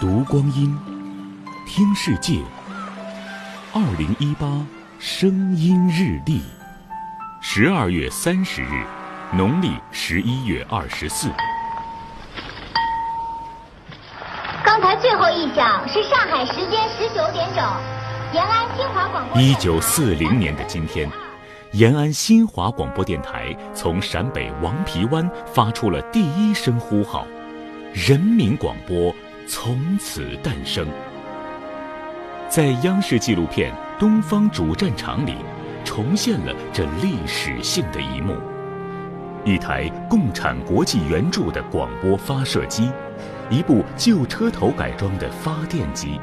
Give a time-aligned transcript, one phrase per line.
[0.00, 0.78] 读光阴，
[1.66, 2.40] 听世界。
[3.74, 4.46] 二零一八
[5.00, 6.40] 声音日历，
[7.40, 8.84] 十二月三十日，
[9.32, 11.28] 农历十一月二十四。
[14.64, 17.64] 刚才最后一响是上海时间十九点整，
[18.32, 19.42] 延安新华广播。
[19.42, 21.10] 一九四零年的今天，
[21.72, 27.26] 延安新华广播电台从陕北王皮湾发出了第一声呼号，
[27.92, 29.12] 人民广播
[29.48, 30.86] 从此诞生。
[32.50, 35.36] 在央视纪录片《东方主战场》里，
[35.86, 38.36] 重现了这历史性的一幕：
[39.46, 42.90] 一台共产国际援助的广播发射机，
[43.48, 46.20] 一部旧车头改装的发电机，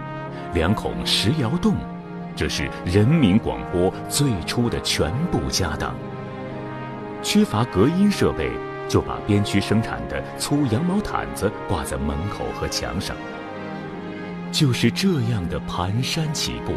[0.53, 1.75] 两孔石窑洞，
[2.35, 5.95] 这是人民广播最初的全部家当。
[7.23, 8.51] 缺乏隔音设备，
[8.87, 13.15] 就把边区生产的粗羊毛毯子挂在门口和墙上。
[14.51, 16.73] 就是这样的蹒跚起步，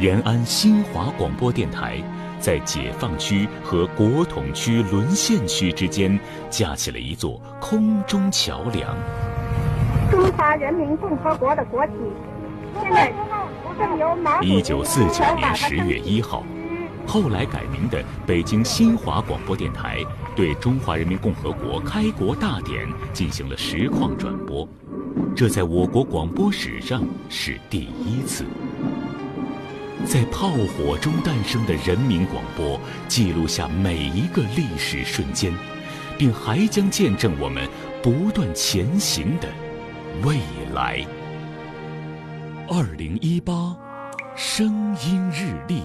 [0.00, 2.02] 延安新华广播电台
[2.40, 6.18] 在解放区和国统区沦陷区之间
[6.50, 8.96] 架起了一座空中桥梁。
[10.10, 11.92] 中华人民共和国的国旗，
[12.82, 13.12] 现在
[13.78, 16.44] 正由马一九四九年十月一号，
[17.06, 20.04] 后来改名的北京新华广播电台
[20.34, 24.68] 对中华人民共和国开国大典进行了实况转播。
[25.34, 28.44] 这在我国广播史上是第一次，
[30.04, 35.52] 在炮火中诞生的人民广播，记录下每一个历史瞬间，
[36.18, 37.66] 并还将见证我们
[38.02, 39.48] 不断前行的
[40.22, 40.38] 未
[40.74, 41.04] 来。
[42.68, 43.76] 二零一八，
[44.34, 45.82] 声音日历。